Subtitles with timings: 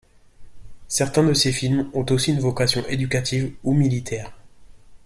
[0.87, 4.33] Certains de ces films ont aussi une vocation éducative ou militaire.